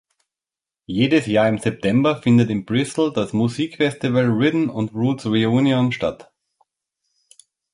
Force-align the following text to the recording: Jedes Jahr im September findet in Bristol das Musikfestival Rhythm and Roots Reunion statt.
Jedes 0.87 1.27
Jahr 1.27 1.47
im 1.47 1.59
September 1.59 2.19
findet 2.23 2.49
in 2.49 2.65
Bristol 2.65 3.13
das 3.13 3.33
Musikfestival 3.33 4.31
Rhythm 4.31 4.71
and 4.71 4.91
Roots 4.95 5.27
Reunion 5.27 5.91
statt. 5.91 6.31